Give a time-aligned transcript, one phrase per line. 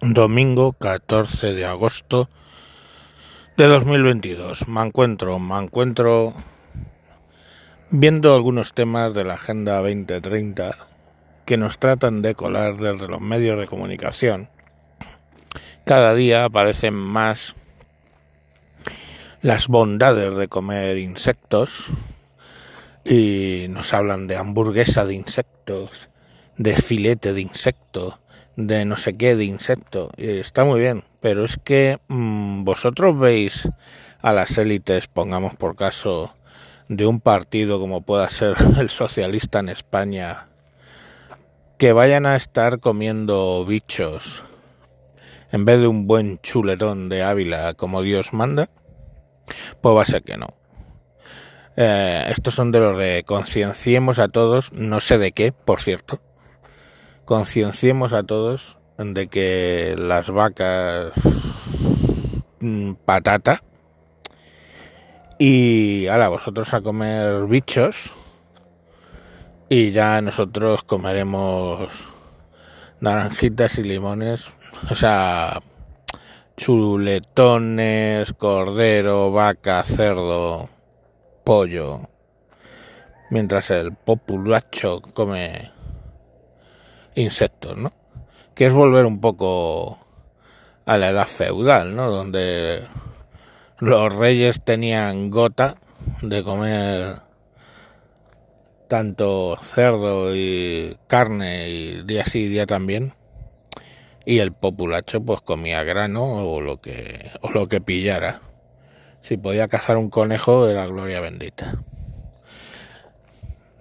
[0.00, 2.28] domingo 14 de agosto
[3.56, 4.68] de 2022.
[4.68, 6.32] Me encuentro, me encuentro
[7.90, 10.76] viendo algunos temas de la Agenda 2030
[11.44, 14.48] que nos tratan de colar desde los medios de comunicación.
[15.84, 17.54] Cada día aparecen más
[19.40, 21.86] las bondades de comer insectos
[23.04, 26.08] y nos hablan de hamburguesa de insectos,
[26.56, 28.18] de filete de insecto,
[28.56, 30.10] de no sé qué de insecto.
[30.16, 33.68] está muy bien, pero es que mmm, vosotros veis
[34.20, 36.34] a las élites, pongamos por caso,
[36.88, 40.48] de un partido como pueda ser el socialista en España,
[41.78, 44.44] que vayan a estar comiendo bichos
[45.52, 48.68] en vez de un buen chuletón de Ávila como Dios manda,
[49.80, 50.48] pues va a ser que no.
[51.76, 56.20] Eh, estos son de los de concienciemos a todos, no sé de qué, por cierto.
[57.26, 61.12] Concienciemos a todos de que las vacas
[62.60, 63.64] mm, patata
[65.36, 68.12] y ahora vosotros a comer bichos
[69.68, 72.08] y ya nosotros comeremos
[73.00, 74.46] naranjitas y limones,
[74.88, 75.60] o sea,
[76.56, 80.70] chuletones, cordero, vaca, cerdo,
[81.42, 82.02] pollo,
[83.30, 85.75] mientras el populacho come
[87.16, 87.92] insectos, ¿no?
[88.54, 89.98] Que es volver un poco
[90.84, 92.10] a la edad feudal, ¿no?
[92.10, 92.82] Donde
[93.78, 95.76] los reyes tenían gota
[96.22, 97.22] de comer
[98.88, 103.14] tanto cerdo y carne y día sí día también
[104.24, 108.40] y el populacho pues comía grano o lo que o lo que pillara
[109.20, 111.82] si podía cazar un conejo era gloria bendita.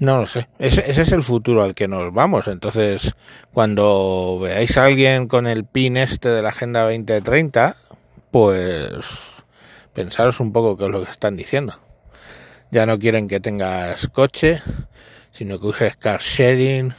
[0.00, 2.46] No lo sé, ese, es el futuro al que nos vamos.
[2.46, 3.16] Entonces,
[3.52, 7.76] cuando veáis a alguien con el pin este de la Agenda 2030,
[8.30, 8.90] pues
[9.94, 11.80] pensaros un poco qué es lo que están diciendo.
[12.70, 14.62] Ya no quieren que tengas coche,
[15.32, 16.94] sino que uses car sharing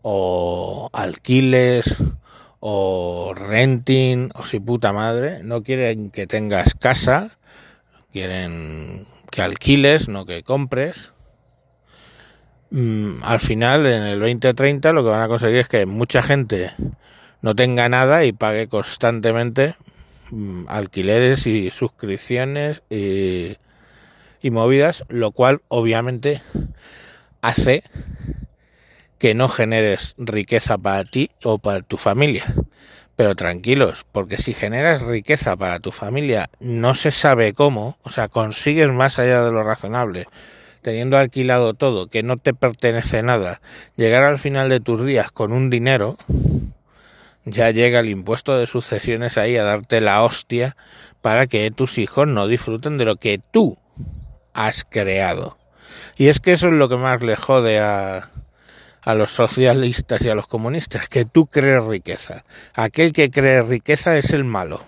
[0.00, 1.96] o alquiles
[2.60, 5.42] o renting o si puta madre.
[5.42, 7.36] No quieren que tengas casa,
[8.12, 11.12] quieren que alquiles, no que compres.
[12.70, 16.70] Mm, al final, en el 2030, lo que van a conseguir es que mucha gente
[17.42, 19.74] no tenga nada y pague constantemente
[20.30, 23.56] mm, alquileres y suscripciones y,
[24.40, 26.42] y movidas, lo cual obviamente
[27.42, 27.82] hace
[29.18, 32.44] que no generes riqueza para ti o para tu familia.
[33.16, 38.28] Pero tranquilos, porque si generas riqueza para tu familia, no se sabe cómo, o sea,
[38.28, 40.26] consigues más allá de lo razonable,
[40.82, 43.60] teniendo alquilado todo, que no te pertenece nada,
[43.96, 46.16] llegar al final de tus días con un dinero,
[47.44, 50.76] ya llega el impuesto de sucesiones ahí a darte la hostia
[51.20, 53.78] para que tus hijos no disfruten de lo que tú
[54.52, 55.58] has creado.
[56.16, 58.30] Y es que eso es lo que más le jode a,
[59.02, 62.44] a los socialistas y a los comunistas, que tú crees riqueza.
[62.74, 64.82] Aquel que cree riqueza es el malo.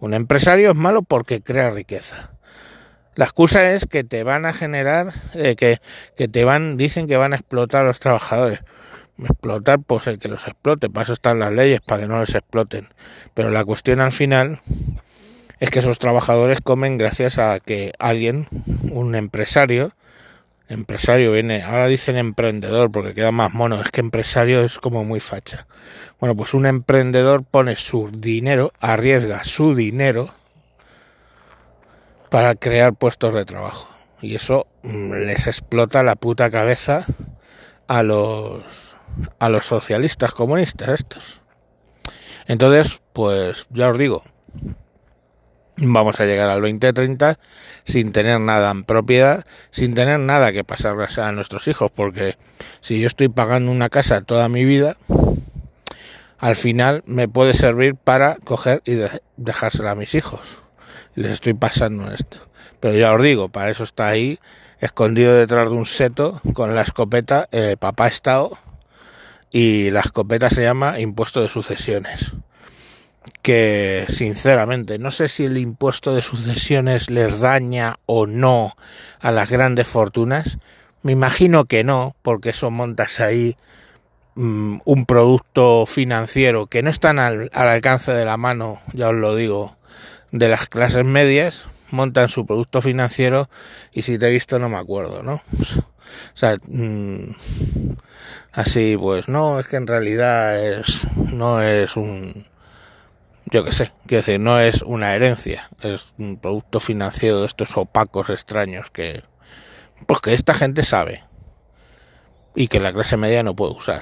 [0.00, 2.30] Un empresario es malo porque crea riqueza.
[3.18, 5.78] La excusa es que te van a generar, eh, que,
[6.16, 8.60] que te van, dicen que van a explotar a los trabajadores.
[9.20, 12.36] Explotar, pues el que los explote, para eso están las leyes, para que no les
[12.36, 12.86] exploten.
[13.34, 14.60] Pero la cuestión al final
[15.58, 18.46] es que esos trabajadores comen gracias a que alguien,
[18.92, 19.94] un empresario,
[20.68, 25.18] Empresario viene, ahora dicen emprendedor porque queda más mono, es que empresario es como muy
[25.18, 25.66] facha.
[26.20, 30.34] Bueno, pues un emprendedor pone su dinero, arriesga su dinero
[32.30, 33.88] para crear puestos de trabajo.
[34.20, 37.06] Y eso mm, les explota la puta cabeza
[37.86, 38.96] a los
[39.38, 41.40] a los socialistas comunistas estos.
[42.46, 44.22] Entonces, pues ya os digo,
[45.76, 47.38] vamos a llegar al 2030
[47.84, 52.36] sin tener nada en propiedad, sin tener nada que pasarle a nuestros hijos, porque
[52.80, 54.96] si yo estoy pagando una casa toda mi vida,
[56.38, 58.98] al final me puede servir para coger y
[59.36, 60.60] dejársela a mis hijos.
[61.18, 62.38] Les estoy pasando esto.
[62.78, 64.38] Pero ya os digo, para eso está ahí,
[64.78, 68.56] escondido detrás de un seto, con la escopeta, eh, papá Estado,
[69.50, 72.34] y la escopeta se llama impuesto de sucesiones
[73.42, 78.76] que sinceramente no sé si el impuesto de sucesiones les daña o no
[79.20, 80.58] a las grandes fortunas.
[81.02, 83.56] Me imagino que no, porque eso montas ahí
[84.36, 89.16] mm, un producto financiero que no está al, al alcance de la mano, ya os
[89.16, 89.77] lo digo,
[90.32, 91.68] de las clases medias.
[91.90, 93.48] montan su producto financiero
[93.92, 95.42] y si te he visto no me acuerdo, ¿no?
[95.54, 97.32] O sea, mm,
[98.52, 102.46] así pues no, es que en realidad es no es un
[103.50, 107.76] yo qué sé, quiero decir, no es una herencia, es un producto financiero de estos
[107.78, 109.22] opacos extraños que
[110.06, 111.24] pues que esta gente sabe
[112.54, 114.00] y que la clase media no puede usar.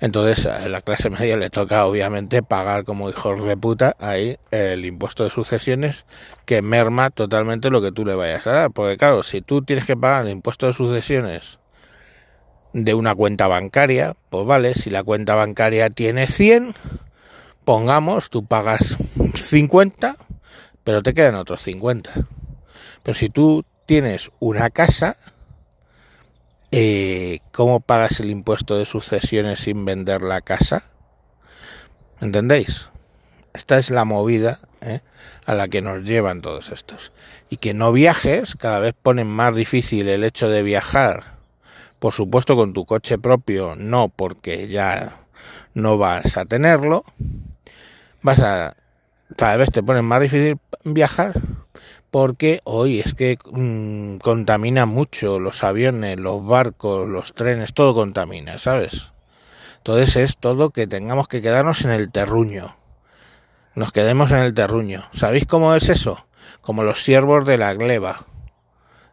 [0.00, 4.84] Entonces a la clase media le toca obviamente pagar como hijos de puta ahí el
[4.84, 6.04] impuesto de sucesiones
[6.46, 8.70] que merma totalmente lo que tú le vayas a dar.
[8.70, 11.58] Porque claro, si tú tienes que pagar el impuesto de sucesiones
[12.72, 16.74] de una cuenta bancaria, pues vale, si la cuenta bancaria tiene 100,
[17.64, 18.96] pongamos, tú pagas
[19.34, 20.16] 50,
[20.82, 22.12] pero te quedan otros 50.
[23.04, 25.16] Pero si tú tienes una casa,
[26.76, 30.82] eh, ¿cómo pagas el impuesto de sucesiones sin vender la casa?
[32.20, 32.90] ¿Entendéis?
[33.52, 34.98] Esta es la movida ¿eh?
[35.46, 37.12] a la que nos llevan todos estos.
[37.48, 41.38] Y que no viajes, cada vez ponen más difícil el hecho de viajar.
[42.00, 45.20] Por supuesto con tu coche propio, no porque ya
[45.74, 47.04] no vas a tenerlo.
[48.22, 48.74] Vas a...
[49.36, 51.34] Cada vez te ponen más difícil viajar
[52.14, 58.56] porque hoy es que mmm, contamina mucho los aviones, los barcos, los trenes, todo contamina,
[58.58, 59.10] ¿sabes?
[59.78, 62.76] Entonces es todo que tengamos que quedarnos en el terruño.
[63.74, 65.02] Nos quedemos en el terruño.
[65.12, 66.28] ¿Sabéis cómo es eso?
[66.60, 68.24] Como los siervos de la gleba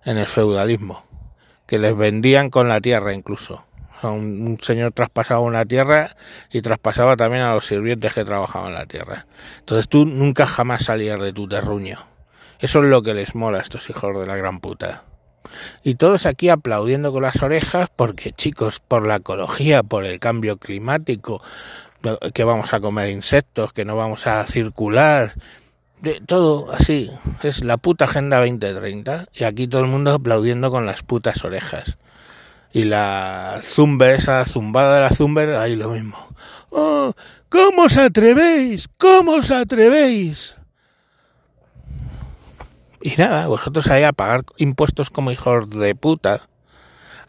[0.05, 1.03] en el feudalismo,
[1.65, 3.65] que les vendían con la tierra incluso.
[4.03, 6.15] Un, un, señor traspasaba una tierra
[6.51, 9.25] y traspasaba también a los sirvientes que trabajaban la tierra.
[9.57, 12.10] Entonces tú nunca jamás salías de tu terruño.
[12.61, 15.03] Eso es lo que les mola a estos hijos de la gran puta.
[15.83, 20.57] Y todos aquí aplaudiendo con las orejas porque, chicos, por la ecología, por el cambio
[20.57, 21.41] climático,
[22.33, 25.33] que vamos a comer insectos, que no vamos a circular,
[26.01, 27.09] de, todo así.
[27.43, 31.97] Es la puta Agenda 2030 y aquí todo el mundo aplaudiendo con las putas orejas.
[32.73, 36.17] Y la Zumber, esa zumbada de la Zumber, ahí lo mismo.
[36.69, 37.13] ¡Oh!
[37.49, 38.87] ¿Cómo os atrevéis?
[38.97, 40.55] ¿Cómo os atrevéis?
[43.03, 46.47] Y nada, vosotros ahí a pagar impuestos como hijos de puta,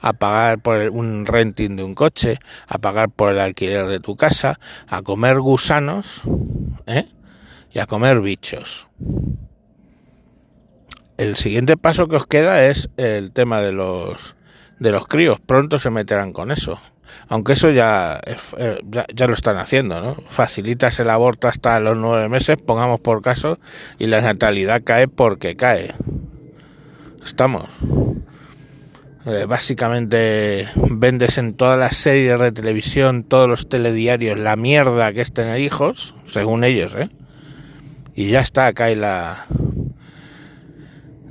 [0.00, 4.16] a pagar por un renting de un coche, a pagar por el alquiler de tu
[4.16, 6.22] casa, a comer gusanos,
[6.86, 7.06] ¿eh?
[7.72, 8.88] Y a comer bichos.
[11.16, 14.36] El siguiente paso que os queda es el tema de los
[14.78, 15.40] de los críos.
[15.40, 16.80] Pronto se meterán con eso
[17.28, 18.20] aunque eso ya,
[18.90, 20.16] ya, ya, lo están haciendo, ¿no?
[20.28, 23.58] Facilitas el aborto hasta los nueve meses, pongamos por caso,
[23.98, 25.94] y la natalidad cae porque cae.
[27.24, 27.68] Estamos.
[29.24, 35.20] Eh, básicamente vendes en todas las series de televisión, todos los telediarios, la mierda que
[35.20, 37.08] es tener hijos, según ellos, ¿eh?
[38.14, 39.46] Y ya está, cae la,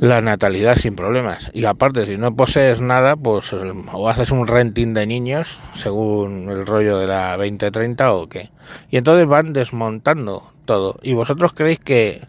[0.01, 1.51] la natalidad sin problemas.
[1.53, 6.65] Y aparte, si no posees nada, pues o haces un renting de niños, según el
[6.65, 8.49] rollo de la 2030 o qué.
[8.89, 10.97] Y entonces van desmontando todo.
[11.03, 12.19] Y vosotros creéis que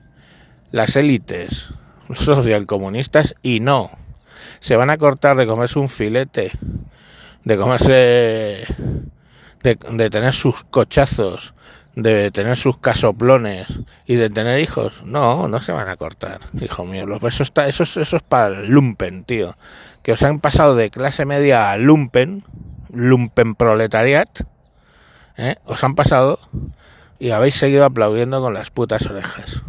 [0.71, 1.73] las élites
[2.13, 3.91] socialcomunistas, y no,
[4.61, 6.53] se van a cortar de comerse un filete,
[7.45, 8.67] de comerse,
[9.63, 11.55] de, de tener sus cochazos,
[11.95, 16.85] de tener sus casoplones y de tener hijos, no, no se van a cortar, hijo
[16.85, 17.07] mío.
[17.27, 19.57] Eso, está, eso, eso es para el lumpen, tío.
[20.03, 22.45] Que os han pasado de clase media a lumpen,
[22.91, 24.29] lumpen proletariat,
[25.37, 25.57] ¿eh?
[25.65, 26.39] os han pasado
[27.19, 29.63] y habéis seguido aplaudiendo con las putas orejas.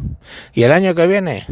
[0.54, 1.46] Y el año que viene,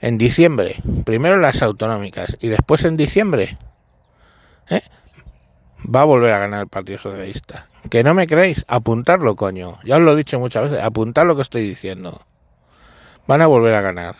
[0.00, 3.58] en diciembre, primero las autonómicas y después en diciembre,
[4.70, 4.82] ¿eh?
[5.82, 7.68] Va a volver a ganar el Partido Socialista.
[7.90, 9.78] Que no me creéis, apuntarlo, coño.
[9.84, 12.20] Ya os lo he dicho muchas veces, apuntar lo que estoy diciendo.
[13.26, 14.16] Van a volver a ganar.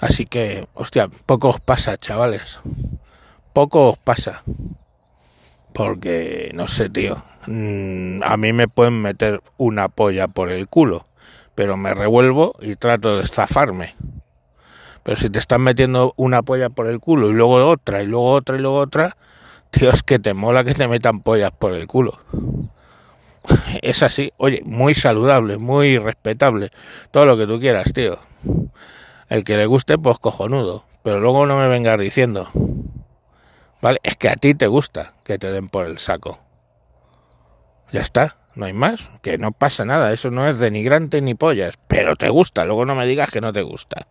[0.00, 2.60] Así que, hostia, poco os pasa, chavales.
[3.52, 4.42] Poco os pasa.
[5.72, 7.22] Porque, no sé, tío.
[7.46, 11.06] Mm, a mí me pueden meter una polla por el culo.
[11.54, 13.94] Pero me revuelvo y trato de zafarme.
[15.04, 18.32] Pero si te están metiendo una polla por el culo y luego otra y luego
[18.32, 19.16] otra y luego otra,
[19.82, 22.18] es que te mola que te metan pollas por el culo.
[23.82, 26.70] Es así, oye, muy saludable, muy respetable,
[27.10, 28.18] todo lo que tú quieras, tío.
[29.28, 32.48] El que le guste, pues cojonudo, pero luego no me vengas diciendo,
[33.82, 33.98] ¿vale?
[34.02, 36.40] Es que a ti te gusta que te den por el saco.
[37.92, 41.78] Ya está, no hay más, que no pasa nada, eso no es denigrante ni pollas,
[41.86, 44.06] pero te gusta, luego no me digas que no te gusta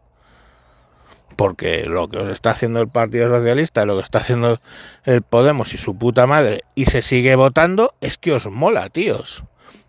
[1.36, 4.60] porque lo que está haciendo el Partido Socialista, lo que está haciendo
[5.06, 9.44] el Podemos y su puta madre, y se sigue votando, es que os mola, tíos.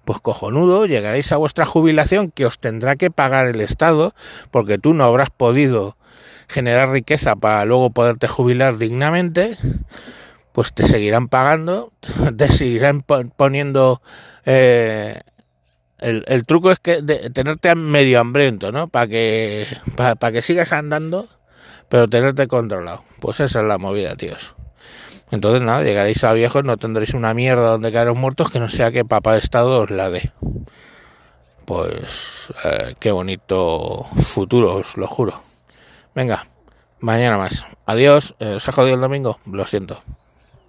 [0.05, 4.15] pues cojonudo, llegaréis a vuestra jubilación que os tendrá que pagar el Estado,
[4.51, 5.97] porque tú no habrás podido
[6.49, 9.57] generar riqueza para luego poderte jubilar dignamente,
[10.53, 11.93] pues te seguirán pagando,
[12.37, 14.03] te seguirán poniendo...
[14.47, 15.21] Eh,
[16.05, 18.89] el, truco es que de, tenerte medio hambriento, ¿no?
[18.89, 21.29] Para que, para que sigas andando,
[21.89, 23.05] pero tenerte controlado.
[23.21, 24.55] Pues esa es la movida, tíos.
[25.31, 28.93] Entonces, nada, llegaréis a viejos, no tendréis una mierda donde caeros muertos que no sea
[28.93, 30.31] que papá de Estado os la dé.
[31.65, 35.41] Pues, eh, qué bonito futuro, os lo juro.
[36.15, 36.47] Venga,
[37.01, 37.65] mañana más.
[37.87, 38.35] Adiós.
[38.39, 39.41] Eh, ¿Os ha jodido el domingo?
[39.47, 40.03] Lo siento.